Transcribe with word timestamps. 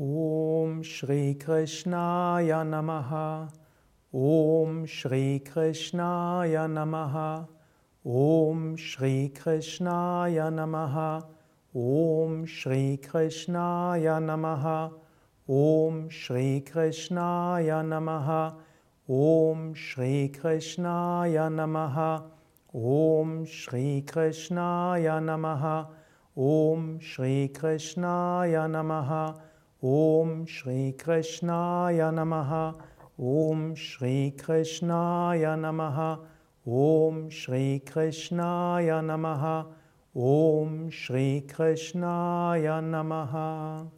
Om 0.00 0.84
Shri 0.84 1.34
Krishnaya 1.34 2.62
Namaha. 2.62 3.50
Om 4.14 4.86
Shri 4.86 5.42
Krishnaya 5.44 6.70
Namaha. 6.70 7.48
Om 8.06 8.76
Shri 8.76 9.32
Krishnaya 9.34 10.52
Namaha. 10.54 11.26
Om 11.74 12.46
Shri 12.46 13.00
Krishnaya 13.02 14.22
Namaha. 14.22 14.92
Om 15.48 16.08
Shri 16.08 16.62
Krishnaya 16.64 17.82
Namaha. 17.82 18.54
Om 19.08 19.74
Shri 19.74 20.32
Krishnaya 20.32 21.50
Namaha. 21.50 22.22
Om 22.72 23.44
Shri 23.46 24.04
Krishnaya 24.06 25.18
Namaha. 25.18 25.88
Om 26.36 27.00
Shri 27.00 27.50
Krishnaya 27.52 28.70
Namaha. 28.70 29.40
Om 29.80 30.44
Shri 30.44 30.92
Krishnaya 30.98 32.12
Namaha. 32.12 32.74
Om 33.16 33.76
Shri 33.76 34.34
Krishnaya 34.36 35.56
Namaha. 35.56 36.18
Om 36.66 37.30
Shri 37.30 37.80
Krishnaya 37.86 39.00
Namaha. 39.00 39.66
Om 40.16 40.90
Shri 40.90 41.44
Krishnaya 41.46 42.82
Namaha. 42.82 43.88